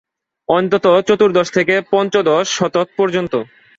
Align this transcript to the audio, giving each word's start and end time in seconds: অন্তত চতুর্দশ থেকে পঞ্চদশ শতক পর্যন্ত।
অন্তত 0.49 0.85
চতুর্দশ 1.07 1.47
থেকে 1.51 1.75
পঞ্চদশ 1.91 2.45
শতক 2.49 2.87
পর্যন্ত। 2.97 3.33